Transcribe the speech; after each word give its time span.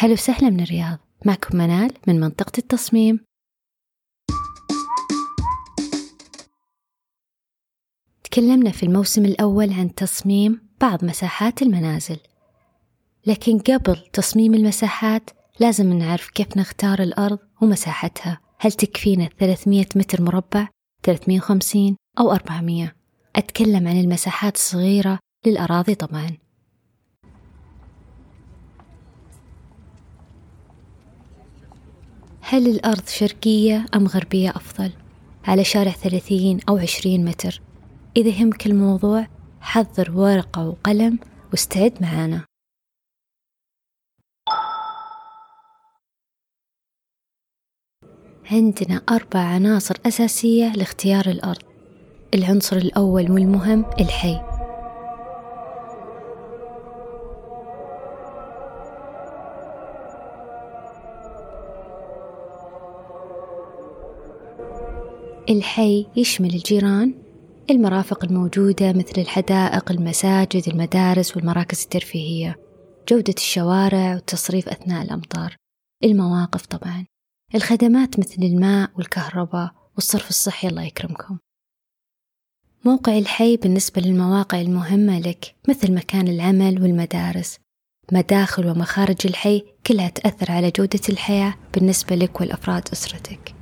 هلا 0.00 0.12
وسهلا 0.12 0.50
من 0.50 0.60
الرياض. 0.60 0.98
معكم 1.24 1.58
منال 1.58 1.92
من 2.06 2.20
منطقة 2.20 2.52
التصميم. 2.58 3.20
تكلمنا 8.24 8.70
في 8.70 8.82
الموسم 8.82 9.24
الأول 9.24 9.72
عن 9.72 9.94
تصميم 9.94 10.68
بعض 10.80 11.04
مساحات 11.04 11.62
المنازل. 11.62 12.18
لكن 13.26 13.58
قبل 13.58 13.96
تصميم 14.12 14.54
المساحات 14.54 15.30
لازم 15.60 15.92
نعرف 15.92 16.30
كيف 16.30 16.56
نختار 16.56 17.02
الأرض 17.02 17.38
ومساحتها. 17.62 18.40
هل 18.58 18.72
تكفينا 18.72 19.28
300 19.38 19.86
متر 19.96 20.22
مربع 20.22 20.68
350 21.02 21.96
أو 22.18 22.32
400 22.32 22.94
أتكلم 23.36 23.88
عن 23.88 24.00
المساحات 24.00 24.54
الصغيرة 24.54 25.18
للأراضي 25.46 25.94
طبعا. 25.94 26.47
هل 32.50 32.66
الأرض 32.66 33.06
شرقية 33.06 33.86
أم 33.94 34.06
غربية 34.06 34.50
أفضل؟ 34.50 34.92
على 35.44 35.64
شارع 35.64 35.90
ثلاثين 35.90 36.60
أو 36.68 36.76
عشرين 36.76 37.24
متر. 37.24 37.60
إذا 38.16 38.28
يهمك 38.28 38.66
الموضوع 38.66 39.26
حضر 39.60 40.10
ورقة 40.14 40.68
وقلم 40.68 41.18
واستعد 41.50 42.02
معانا. 42.02 42.44
عندنا 48.50 49.02
أربع 49.10 49.40
عناصر 49.40 49.94
أساسية 50.06 50.72
لاختيار 50.72 51.26
الأرض. 51.26 51.62
العنصر 52.34 52.76
الأول 52.76 53.30
والمهم 53.30 53.84
الحي. 54.00 54.47
الحي 65.50 66.06
يشمل 66.16 66.54
الجيران 66.54 67.14
المرافق 67.70 68.24
الموجودة 68.24 68.92
مثل 68.92 69.20
الحدائق 69.20 69.90
المساجد 69.90 70.68
المدارس 70.68 71.36
والمراكز 71.36 71.82
الترفيهية 71.82 72.56
جودة 73.08 73.34
الشوارع 73.36 74.14
والتصريف 74.14 74.68
أثناء 74.68 75.02
الأمطار 75.02 75.56
المواقف 76.04 76.66
طبعا 76.66 77.06
الخدمات 77.54 78.18
مثل 78.18 78.42
الماء 78.42 78.90
والكهرباء 78.96 79.70
والصرف 79.94 80.30
الصحي 80.30 80.68
الله 80.68 80.82
يكرمكم. 80.82 81.38
موقع 82.84 83.18
الحي 83.18 83.56
بالنسبة 83.56 84.02
للمواقع 84.02 84.60
المهمة 84.60 85.20
لك 85.20 85.54
مثل 85.68 85.94
مكان 85.94 86.28
العمل 86.28 86.82
والمدارس. 86.82 87.58
مداخل 88.12 88.66
ومخارج 88.66 89.16
الحي 89.24 89.64
كلها 89.86 90.08
تأثر 90.08 90.52
على 90.52 90.70
جودة 90.70 91.00
الحياة 91.08 91.54
بالنسبة 91.74 92.16
لك 92.16 92.40
والأفراد 92.40 92.88
أسرتك. 92.92 93.57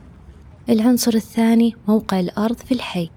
العنصر 0.70 1.14
الثاني 1.14 1.76
موقع 1.88 2.20
الأرض 2.20 2.56
في 2.56 2.74
الحي. 2.74 3.10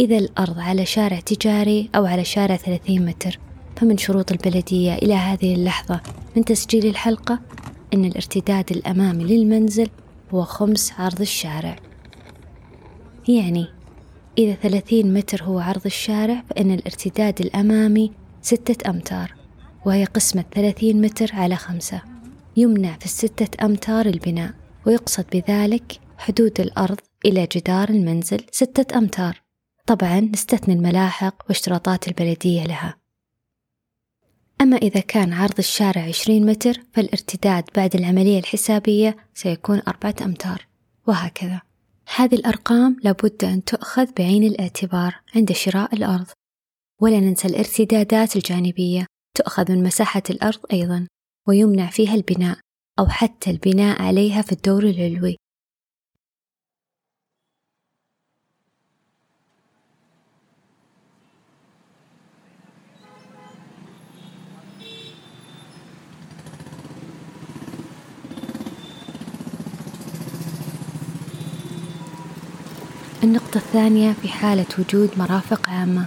إذا 0.00 0.18
الأرض 0.18 0.58
على 0.58 0.86
شارع 0.86 1.20
تجاري 1.20 1.90
أو 1.94 2.06
على 2.06 2.24
شارع 2.24 2.56
30 2.56 3.06
متر 3.06 3.38
فمن 3.76 3.96
شروط 3.96 4.32
البلدية 4.32 4.94
إلى 4.94 5.14
هذه 5.14 5.54
اللحظة. 5.54 6.00
من 6.36 6.44
تسجيل 6.44 6.86
الحلقة 6.86 7.40
أن 7.94 8.04
الارتداد 8.04 8.70
الأمامي 8.70 9.24
للمنزل 9.24 9.88
هو 10.34 10.42
خمس 10.42 10.92
عرض 10.98 11.20
الشارع. 11.20 11.76
يعني 13.28 13.66
إذا 14.38 14.54
30 14.54 15.14
متر 15.14 15.42
هو 15.42 15.58
عرض 15.58 15.86
الشارع 15.86 16.42
فإن 16.50 16.70
الارتداد 16.70 17.40
الأمامي 17.40 18.12
ستة 18.42 18.90
أمتار 18.90 19.34
وهي 19.86 20.04
قسمة 20.04 20.44
30 20.54 21.00
متر 21.00 21.30
على 21.32 21.56
خمسة. 21.56 22.00
يمنع 22.56 22.92
في 22.92 23.04
الستة 23.04 23.66
أمتار 23.66 24.06
البناء 24.06 24.50
ويقصد 24.86 25.24
بذلك 25.32 26.03
حدود 26.24 26.60
الأرض 26.60 27.00
إلى 27.24 27.48
جدار 27.52 27.88
المنزل 27.88 28.40
ستة 28.50 28.98
أمتار. 28.98 29.42
طبعا 29.86 30.20
نستثني 30.20 30.74
الملاحق 30.74 31.44
واشتراطات 31.48 32.08
البلدية 32.08 32.64
لها. 32.64 32.96
أما 34.60 34.76
إذا 34.76 35.00
كان 35.00 35.32
عرض 35.32 35.58
الشارع 35.58 36.02
عشرين 36.02 36.46
متر 36.46 36.80
فالارتداد 36.92 37.64
بعد 37.76 37.94
العملية 37.94 38.38
الحسابية 38.38 39.16
سيكون 39.34 39.82
أربعة 39.88 40.14
أمتار. 40.22 40.66
وهكذا. 41.06 41.60
هذه 42.16 42.34
الأرقام 42.34 42.96
لابد 43.02 43.44
أن 43.44 43.64
تؤخذ 43.64 44.06
بعين 44.18 44.44
الاعتبار 44.44 45.20
عند 45.36 45.52
شراء 45.52 45.94
الأرض. 45.94 46.26
ولا 47.00 47.20
ننسى 47.20 47.48
الارتدادات 47.48 48.36
الجانبية. 48.36 49.06
تؤخذ 49.34 49.72
من 49.72 49.82
مساحة 49.82 50.22
الأرض 50.30 50.60
أيضا 50.72 51.06
ويمنع 51.48 51.90
فيها 51.90 52.14
البناء 52.14 52.58
أو 52.98 53.06
حتى 53.06 53.50
البناء 53.50 54.02
عليها 54.02 54.42
في 54.42 54.52
الدور 54.52 54.84
العلوي. 54.84 55.36
النقطة 73.24 73.58
الثانية 73.58 74.12
في 74.12 74.28
حالة 74.28 74.66
وجود 74.78 75.10
مرافق 75.16 75.70
عامة 75.70 76.06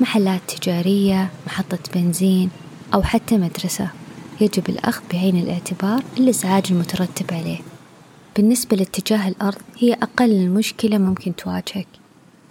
محلات 0.00 0.40
تجارية 0.50 1.30
محطة 1.46 1.78
بنزين 1.94 2.50
أو 2.94 3.02
حتى 3.02 3.38
مدرسة. 3.38 3.90
يجب 4.40 4.68
الأخذ 4.68 5.02
بعين 5.12 5.36
الاعتبار 5.36 6.04
الإزعاج 6.16 6.66
المترتب 6.70 7.34
عليه. 7.34 7.58
بالنسبة 8.36 8.76
لاتجاه 8.76 9.28
الأرض 9.28 9.62
هي 9.78 9.92
أقل 9.92 10.32
المشكلة 10.32 10.98
ممكن 10.98 11.36
تواجهك. 11.36 11.88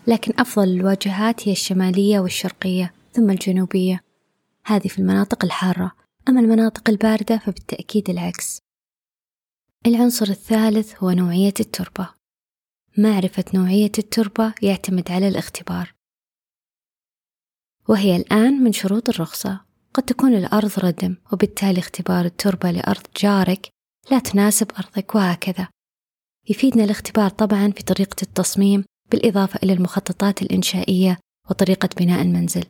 لكن 0.07 0.33
أفضل 0.39 0.67
الواجهات 0.69 1.47
هي 1.47 1.51
الشمالية 1.51 2.19
والشرقية 2.19 2.93
ثم 3.13 3.29
الجنوبية. 3.29 4.03
هذه 4.65 4.87
في 4.87 4.99
المناطق 4.99 5.45
الحارة. 5.45 5.91
أما 6.29 6.39
المناطق 6.39 6.89
الباردة 6.89 7.37
فبالتأكيد 7.37 8.09
العكس. 8.09 8.59
العنصر 9.85 10.29
الثالث 10.29 11.03
هو 11.03 11.11
نوعية 11.11 11.53
التربة. 11.59 12.16
معرفة 12.97 13.43
نوعية 13.53 13.91
التربة 13.99 14.53
يعتمد 14.61 15.11
على 15.11 15.27
الاختبار. 15.27 15.93
وهي 17.89 18.15
الآن 18.15 18.53
من 18.53 18.71
شروط 18.71 19.09
الرخصة. 19.09 19.65
قد 19.93 20.03
تكون 20.03 20.35
الأرض 20.35 20.79
ردم 20.79 21.15
وبالتالي 21.33 21.79
اختبار 21.79 22.25
التربة 22.25 22.71
لأرض 22.71 23.03
جارك 23.17 23.69
لا 24.11 24.19
تناسب 24.19 24.71
أرضك 24.71 25.15
وهكذا. 25.15 25.67
يفيدنا 26.49 26.83
الاختبار 26.83 27.29
طبعا 27.29 27.71
في 27.71 27.83
طريقة 27.83 28.15
التصميم 28.23 28.85
بالإضافة 29.11 29.59
إلى 29.63 29.73
المخططات 29.73 30.41
الإنشائية 30.41 31.17
وطريقة 31.49 31.89
بناء 31.97 32.21
المنزل. 32.21 32.65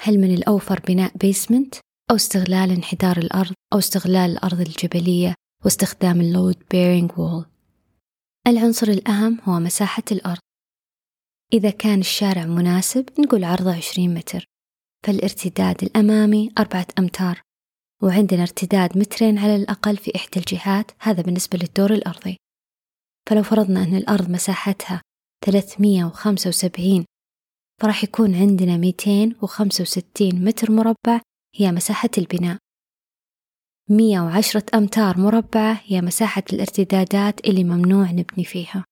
هل 0.00 0.18
من 0.18 0.34
الأوفر 0.34 0.80
بناء 0.80 1.16
basement 1.16 1.74
أو 2.10 2.16
استغلال 2.16 2.70
انحدار 2.70 3.16
الأرض 3.18 3.52
أو 3.72 3.78
استغلال 3.78 4.30
الأرض 4.30 4.60
الجبلية 4.60 5.34
واستخدام 5.64 6.20
ال 6.20 6.28
load 6.28 6.62
bearing 6.70 7.18
wall 7.18 7.46
العنصر 8.48 8.88
الأهم 8.88 9.38
هو 9.40 9.60
مساحة 9.60 10.02
الأرض. 10.12 10.40
إذا 11.52 11.70
كان 11.70 12.00
الشارع 12.00 12.44
مناسب 12.46 13.08
نقول 13.18 13.44
عرضه 13.44 13.76
20 13.76 14.14
متر. 14.14 14.44
فالارتداد 15.06 15.82
الأمامي 15.82 16.50
أربعة 16.58 16.86
أمتار. 16.98 17.42
وعندنا 18.02 18.42
ارتداد 18.42 18.98
مترين 18.98 19.38
على 19.38 19.56
الأقل 19.56 19.96
في 19.96 20.12
إحدى 20.16 20.40
الجهات 20.40 20.90
هذا 20.98 21.22
بالنسبة 21.22 21.58
للدور 21.58 21.92
الأرضي. 21.92 22.36
فلو 23.28 23.42
فرضنا 23.42 23.82
أن 23.82 23.94
الأرض 23.94 24.30
مساحتها 24.30 25.02
375 25.44 27.04
فراح 27.82 28.04
يكون 28.04 28.34
عندنا 28.34 28.76
265 28.76 30.44
متر 30.44 30.70
مربع 30.72 31.20
هي 31.54 31.72
مساحة 31.72 32.10
البناء. 32.18 32.58
110 33.90 34.62
أمتار 34.74 35.18
مربعة 35.18 35.80
هي 35.84 36.00
مساحة 36.00 36.42
الارتدادات 36.52 37.46
اللي 37.46 37.64
ممنوع 37.64 38.10
نبني 38.10 38.44
فيها 38.44 38.84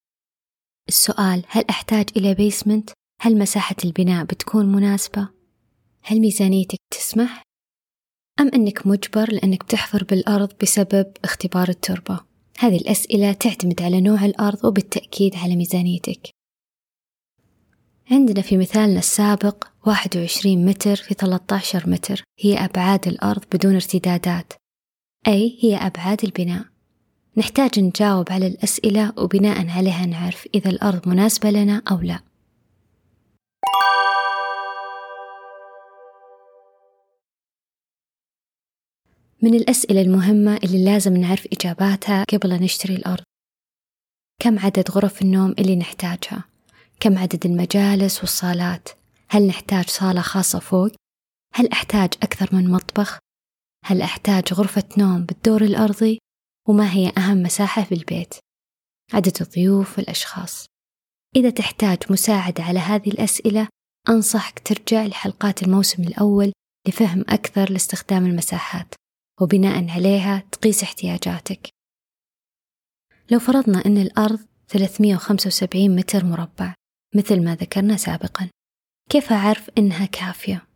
السؤال 0.88 1.44
هل 1.48 1.64
أحتاج 1.70 2.06
إلى 2.16 2.34
بيسمنت؟ 2.34 2.90
هل 3.20 3.38
مساحة 3.38 3.76
البناء 3.84 4.24
بتكون 4.24 4.66
مناسبة؟ 4.66 5.28
هل 6.02 6.20
ميزانيتك 6.20 6.78
تسمح؟ 6.90 7.42
أم 8.40 8.48
أنك 8.54 8.86
مجبر 8.86 9.32
لأنك 9.32 9.62
تحفر 9.62 10.04
بالأرض 10.04 10.52
بسبب 10.62 11.12
اختبار 11.24 11.68
التربة؟ 11.68 12.20
هذه 12.58 12.76
الأسئلة 12.76 13.32
تعتمد 13.32 13.82
على 13.82 14.00
نوع 14.00 14.24
الأرض 14.24 14.64
وبالتأكيد 14.64 15.36
على 15.36 15.56
ميزانيتك 15.56 16.30
عندنا 18.10 18.42
في 18.42 18.56
مثالنا 18.56 18.98
السابق 18.98 19.64
21 19.86 20.66
متر 20.66 20.96
في 20.96 21.14
13 21.14 21.90
متر 21.90 22.22
هي 22.40 22.64
أبعاد 22.64 23.08
الأرض 23.08 23.44
بدون 23.52 23.74
ارتدادات 23.74 24.52
أي 25.28 25.58
هي 25.60 25.76
أبعاد 25.76 26.24
البناء 26.24 26.64
نحتاج 27.36 27.80
نجاوب 27.80 28.32
على 28.32 28.46
الأسئلة 28.46 29.12
وبناء 29.16 29.68
عليها 29.68 30.06
نعرف 30.06 30.48
إذا 30.54 30.70
الأرض 30.70 31.08
مناسبة 31.08 31.50
لنا 31.50 31.82
أو 31.90 32.00
لا 32.00 32.20
من 39.42 39.54
الأسئلة 39.54 40.00
المهمة 40.00 40.56
اللي 40.56 40.84
لازم 40.84 41.16
نعرف 41.16 41.46
إجاباتها 41.52 42.24
قبل 42.24 42.52
أن 42.52 42.62
نشتري 42.62 42.96
الأرض 42.96 43.24
كم 44.42 44.58
عدد 44.58 44.90
غرف 44.90 45.22
النوم 45.22 45.54
اللي 45.58 45.76
نحتاجها؟ 45.76 46.44
كم 47.00 47.18
عدد 47.18 47.46
المجالس 47.46 48.20
والصالات؟ 48.20 48.88
هل 49.28 49.46
نحتاج 49.46 49.88
صالة 49.88 50.20
خاصة 50.20 50.58
فوق؟ 50.58 50.90
هل 51.54 51.68
أحتاج 51.68 52.10
أكثر 52.22 52.48
من 52.52 52.70
مطبخ؟ 52.70 53.18
هل 53.88 54.02
أحتاج 54.02 54.52
غرفة 54.52 54.84
نوم 54.98 55.24
بالدور 55.24 55.62
الأرضي؟ 55.62 56.18
وما 56.68 56.92
هي 56.92 57.12
أهم 57.18 57.42
مساحة 57.42 57.82
في 57.82 57.94
البيت؟ 57.94 58.34
عدد 59.12 59.36
الضيوف 59.40 59.98
والأشخاص 59.98 60.66
إذا 61.36 61.50
تحتاج 61.50 61.98
مساعدة 62.10 62.62
على 62.64 62.78
هذه 62.78 63.08
الأسئلة 63.08 63.68
أنصحك 64.08 64.58
ترجع 64.58 65.06
لحلقات 65.06 65.62
الموسم 65.62 66.02
الأول 66.02 66.52
لفهم 66.88 67.24
أكثر 67.28 67.72
لاستخدام 67.72 68.26
المساحات 68.26 68.94
وبناء 69.40 69.90
عليها 69.90 70.42
تقيس 70.52 70.82
احتياجاتك 70.82 71.68
لو 73.30 73.38
فرضنا 73.38 73.86
أن 73.86 73.96
الأرض 73.98 74.40
375 74.68 75.96
متر 75.96 76.24
مربع 76.24 76.74
مثل 77.14 77.44
ما 77.44 77.54
ذكرنا 77.54 77.96
سابقا 77.96 78.50
كيف 79.10 79.32
أعرف 79.32 79.70
إنها 79.78 80.06
كافية؟ 80.06 80.66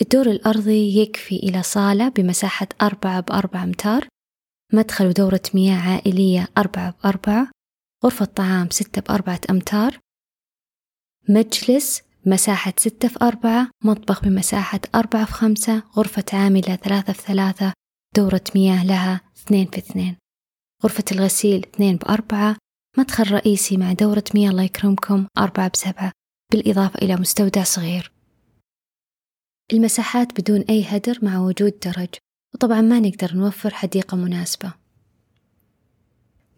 الدور 0.00 0.26
الأرضي 0.26 1.00
يكفي 1.00 1.36
إلى 1.36 1.62
صالة 1.62 2.08
بمساحة 2.08 2.68
أربعة 2.82 3.20
بأربعة 3.20 3.64
أمتار 3.64 4.08
مدخل 4.72 5.06
ودورة 5.06 5.42
مياه 5.54 5.76
عائلية 5.80 6.48
أربعة 6.58 6.94
بأربعة 7.02 7.50
غرفة 8.04 8.24
طعام 8.24 8.70
ستة 8.70 9.02
بأربعة 9.02 9.40
أمتار 9.50 9.98
مجلس 11.28 12.02
مساحة 12.26 12.72
ستة 12.76 13.08
في 13.08 13.18
أربعة 13.22 13.70
مطبخ 13.84 14.24
بمساحة 14.24 14.80
أربعة 14.94 15.24
في 15.24 15.32
خمسة 15.32 15.82
غرفة 15.96 16.24
عاملة 16.32 16.76
ثلاثة 16.76 17.12
في 17.12 17.22
ثلاثة 17.22 17.72
دورة 18.16 18.44
مياه 18.54 18.84
لها 18.84 19.20
اثنين 19.36 19.66
في 19.66 19.78
اثنين 19.78 20.16
غرفة 20.84 21.04
الغسيل 21.12 21.66
اثنين 21.66 21.96
بأربعة 21.96 22.56
مدخل 22.98 23.32
رئيسي 23.32 23.76
مع 23.76 23.92
دورة 23.92 24.24
مياه 24.34 24.50
الله 24.50 24.62
يكرمكم 24.62 25.26
أربعة 25.38 25.70
بسبعة 25.74 26.12
بالإضافة 26.52 26.98
إلى 27.02 27.16
مستودع 27.16 27.62
صغير. 27.62 28.12
المساحات 29.72 30.40
بدون 30.40 30.60
أي 30.60 30.84
هدر 30.84 31.18
مع 31.22 31.40
وجود 31.40 31.72
درج 31.86 32.08
وطبعا 32.54 32.80
ما 32.80 33.00
نقدر 33.00 33.34
نوفر 33.34 33.74
حديقة 33.74 34.16
مناسبة. 34.16 34.72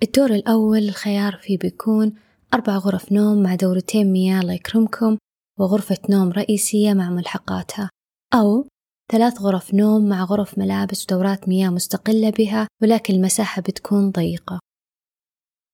الدور 0.03 0.31
الأول 0.31 0.79
الخيار 0.79 1.37
فيه 1.43 1.59
بيكون 1.59 2.15
أربع 2.55 2.77
غرف 2.77 3.13
نوم 3.13 3.43
مع 3.43 3.55
دورتين 3.55 4.13
مياه 4.13 4.41
الله 4.41 4.53
يكرمكم 4.53 5.19
وغرفة 5.59 5.99
نوم 6.11 6.33
رئيسية 6.33 6.93
مع 6.93 7.11
ملحقاتها 7.11 7.91
أو 8.35 8.69
ثلاث 9.13 9.41
غرف 9.41 9.75
نوم 9.75 10.09
مع 10.09 10.25
غرف 10.25 10.59
ملابس 10.59 11.05
ودورات 11.05 11.49
مياه 11.49 11.71
مستقلة 11.71 12.31
بها 12.31 12.69
ولكن 12.83 13.15
المساحة 13.15 13.63
بتكون 13.63 14.11
ضيقة. 14.11 14.61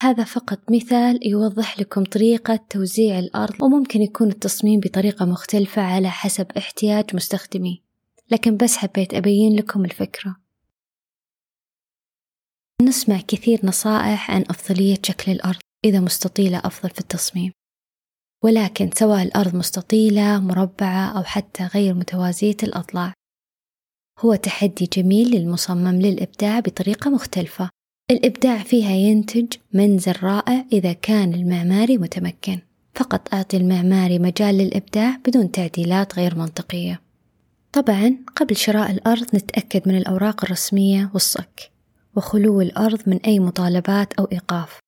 هذا 0.03 0.25
فقط 0.25 0.59
مثال 0.71 1.29
يوضح 1.29 1.81
لكم 1.81 2.05
طريقة 2.05 2.57
توزيع 2.71 3.19
الأرض 3.19 3.63
وممكن 3.63 4.03
يكون 4.03 4.29
التصميم 4.29 4.81
بطريقة 4.81 5.25
مختلفة 5.27 5.83
على 5.83 6.11
حسب 6.11 6.47
احتياج 6.59 7.17
مستخدمي 7.17 7.83
لكن 8.31 8.57
بس 8.57 8.77
حبيت 8.77 9.15
أبين 9.15 9.57
لكم 9.57 9.85
الفكرة. 9.85 10.37
نسمع 12.83 13.21
كثير 13.21 13.61
نصائح 13.65 14.31
عن 14.31 14.45
أفضلية 14.51 14.99
شكل 15.07 15.33
الأرض 15.33 15.61
إذا 15.85 16.01
مستطيلة 16.01 16.59
أفضل 16.59 16.91
في 16.91 17.01
التصميم. 17.01 17.53
ولكن 18.45 18.91
سواء 18.95 19.23
الأرض 19.23 19.55
مستطيلة 19.55 20.41
مربعة 20.41 21.19
أو 21.19 21.23
حتى 21.23 21.65
غير 21.67 21.95
متوازية 21.95 22.57
الأضلاع 22.63 23.15
هو 24.19 24.35
تحدي 24.35 24.89
جميل 24.93 25.31
للمصمم 25.31 26.03
للإبداع 26.03 26.61
بطريقة 26.61 27.11
مختلفة. 27.11 27.71
الإبداع 28.11 28.59
فيها 28.59 28.91
ينتج 28.91 29.47
منزل 29.73 30.15
رائع 30.23 30.65
إذا 30.73 30.93
كان 30.93 31.35
المعماري 31.35 31.99
متمكن. 31.99 32.59
فقط 32.95 33.35
أعطي 33.35 33.57
المعماري 33.57 34.19
مجال 34.19 34.55
للإبداع 34.55 35.17
بدون 35.27 35.51
تعديلات 35.53 36.19
غير 36.19 36.35
منطقية. 36.35 37.01
طبعا 37.73 38.17
قبل 38.37 38.57
شراء 38.57 38.91
الأرض 38.91 39.27
نتأكد 39.35 39.89
من 39.89 39.97
الأوراق 39.97 40.45
الرسمية 40.45 41.11
والصك 41.15 41.71
وخلو 42.17 42.61
الأرض 42.61 43.01
من 43.07 43.17
أي 43.17 43.41
مطالبات 43.41 44.13
أو 44.13 44.25
إيقاف. 44.25 44.79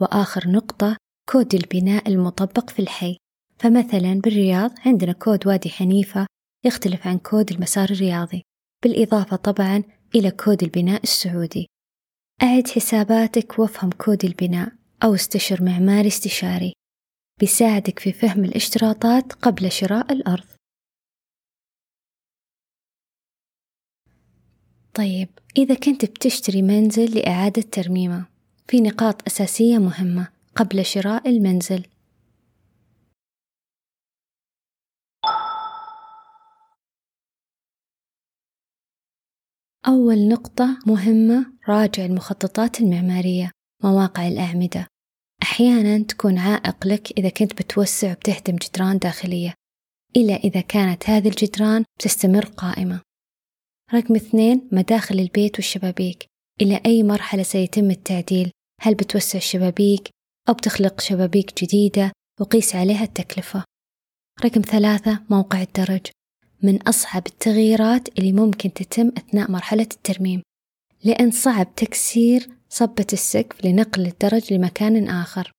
وآخر 0.00 0.48
نقطة 0.50 0.96
كود 1.28 1.54
البناء 1.54 2.08
المطبق 2.08 2.70
في 2.70 2.82
الحي. 2.82 3.16
فمثلا 3.58 4.14
بالرياض 4.14 4.72
عندنا 4.86 5.12
كود 5.12 5.46
وادي 5.46 5.70
حنيفة 5.70 6.26
يختلف 6.64 7.06
عن 7.06 7.18
كود 7.18 7.50
المسار 7.50 7.90
الرياضي. 7.90 8.42
بالإضافة 8.82 9.36
طبعا 9.36 9.82
إلى 10.14 10.30
كود 10.30 10.62
البناء 10.62 11.02
السعودي. 11.02 11.66
أعد 12.42 12.68
حساباتك 12.68 13.58
وافهم 13.58 13.90
كود 13.90 14.24
البناء 14.24 14.72
أو 15.04 15.14
استشر 15.14 15.62
معماري 15.62 16.08
استشاري. 16.08 16.72
بيساعدك 17.40 17.98
في 17.98 18.12
فهم 18.12 18.44
الاشتراطات 18.44 19.32
قبل 19.32 19.72
شراء 19.72 20.12
الأرض. 20.12 20.44
طيب 24.94 25.28
إذا 25.56 25.74
كنت 25.74 26.04
بتشتري 26.04 26.62
منزل 26.62 27.18
لإعادة 27.18 27.62
ترميمه 27.62 28.26
في 28.68 28.80
نقاط 28.80 29.26
أساسية 29.26 29.78
مهمة 29.78 30.28
قبل 30.56 30.84
شراء 30.84 31.28
المنزل. 31.28 31.86
أول 39.88 40.28
نقطة 40.28 40.78
مهمة 40.86 41.46
راجع 41.68 42.04
المخططات 42.04 42.80
المعمارية 42.80 43.50
مواقع 43.84 44.28
الأعمدة. 44.28 44.86
أحيانا 45.42 45.98
تكون 46.04 46.38
عائق 46.38 46.86
لك 46.86 47.18
إذا 47.18 47.28
كنت 47.28 47.62
بتوسع 47.62 48.12
وبتهدم 48.12 48.56
جدران 48.56 48.98
داخلية 48.98 49.54
إلا 50.16 50.34
إذا 50.34 50.60
كانت 50.60 51.10
هذه 51.10 51.28
الجدران 51.28 51.84
تستمر 52.00 52.44
قائمة. 52.44 53.00
رقم 53.94 54.14
اثنين 54.14 54.68
مداخل 54.72 55.20
البيت 55.20 55.56
والشبابيك. 55.56 56.26
إلى 56.60 56.80
أي 56.86 57.02
مرحلة 57.02 57.42
سيتم 57.42 57.90
التعديل؟ 57.90 58.50
هل 58.80 58.94
بتوسع 58.94 59.38
الشبابيك 59.38 60.10
أو 60.48 60.54
بتخلق 60.54 61.00
شبابيك 61.00 61.62
جديدة 61.64 62.12
وقيس 62.40 62.76
عليها 62.76 63.04
التكلفة؟ 63.04 63.64
رقم 64.44 64.60
ثلاثة 64.60 65.22
موقع 65.30 65.62
الدرج. 65.62 66.06
من 66.62 66.82
أصعب 66.82 67.26
التغييرات 67.26 68.18
اللي 68.18 68.32
ممكن 68.32 68.72
تتم 68.72 69.08
أثناء 69.08 69.50
مرحلة 69.50 69.88
الترميم 69.92 70.42
لأن 71.04 71.30
صعب 71.30 71.74
تكسير 71.74 72.48
صبة 72.68 73.06
السقف 73.12 73.64
لنقل 73.64 74.06
الدرج 74.06 74.52
لمكان 74.52 75.08
آخر. 75.08 75.52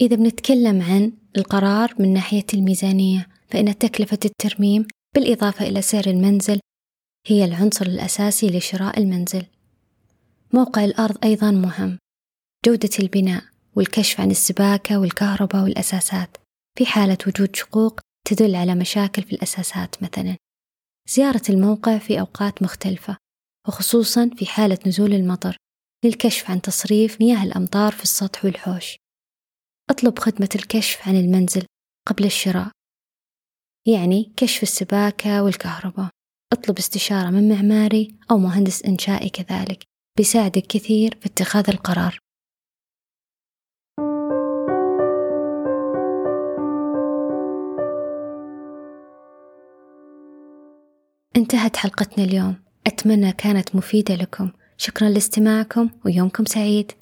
إذا 0.00 0.16
بنتكلم 0.16 0.82
عن 0.82 1.12
القرار 1.36 1.94
من 1.98 2.12
ناحية 2.12 2.46
الميزانية 2.54 3.28
فإن 3.48 3.78
تكلفة 3.78 4.18
الترميم 4.24 4.86
بالإضافة 5.14 5.66
إلى 5.66 5.82
سعر 5.82 6.06
المنزل 6.06 6.60
هي 7.26 7.44
العنصر 7.44 7.86
الأساسي 7.86 8.50
لشراء 8.58 8.98
المنزل. 8.98 9.46
موقع 10.52 10.84
الأرض 10.84 11.24
أيضا 11.24 11.50
مهم. 11.50 11.98
جودة 12.66 12.90
البناء 12.98 13.42
والكشف 13.76 14.20
عن 14.20 14.30
السباكة 14.30 14.98
والكهرباء 14.98 15.62
والأساسات 15.62 16.36
في 16.78 16.86
حالة 16.86 17.18
وجود 17.26 17.56
شقوق 17.56 18.00
تدل 18.28 18.54
على 18.54 18.74
مشاكل 18.74 19.22
في 19.22 19.32
الأساسات 19.32 20.02
مثلا 20.02 20.36
زيارة 21.08 21.42
الموقع 21.48 21.98
في 21.98 22.20
أوقات 22.20 22.62
مختلفة 22.62 23.16
وخصوصا 23.68 24.30
في 24.36 24.46
حالة 24.46 24.78
نزول 24.86 25.12
المطر 25.14 25.56
للكشف 26.04 26.50
عن 26.50 26.60
تصريف 26.60 27.20
مياه 27.20 27.44
الأمطار 27.44 27.92
في 27.92 28.02
السطح 28.02 28.44
والحوش. 28.44 28.96
أطلب 29.90 30.18
خدمة 30.18 30.48
الكشف 30.54 31.08
عن 31.08 31.16
المنزل 31.16 31.66
قبل 32.08 32.24
الشراء 32.24 32.70
يعني 33.88 34.32
كشف 34.36 34.62
السباكة 34.62 35.42
والكهرباء. 35.42 36.10
أطلب 36.52 36.78
استشارة 36.78 37.30
من 37.30 37.48
معماري 37.48 38.18
أو 38.30 38.38
مهندس 38.38 38.82
إنشائي 38.84 39.28
كذلك 39.28 39.84
بيساعدك 40.18 40.66
كثير 40.66 41.18
في 41.20 41.26
اتخاذ 41.26 41.70
القرار. 41.70 42.18
انتهت 51.40 51.76
حلقتنا 51.76 52.24
اليوم. 52.24 52.54
أتمنى 52.86 53.32
كانت 53.32 53.76
مفيدة 53.76 54.14
لكم. 54.14 54.50
شكرا 54.76 55.08
لاستماعكم 55.08 55.90
ويومكم 56.04 56.44
سعيد. 56.44 56.92